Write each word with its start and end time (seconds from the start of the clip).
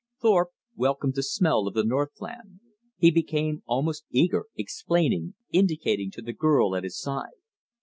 Thorpe 0.19 0.49
welcomed 0.75 1.13
the 1.13 1.21
smell 1.21 1.67
of 1.67 1.75
the 1.75 1.83
northland. 1.83 2.59
He 2.97 3.11
became 3.11 3.61
almost 3.67 4.03
eager, 4.09 4.47
explaining, 4.57 5.35
indicating 5.51 6.09
to 6.13 6.23
the 6.23 6.33
girl 6.33 6.75
at 6.75 6.83
his 6.83 6.97
side. 6.99 7.37